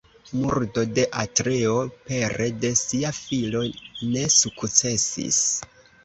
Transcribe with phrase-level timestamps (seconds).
[0.43, 1.73] Murdo de Atreo
[2.07, 3.61] pere de sia filo
[4.15, 5.41] ne sukcesis.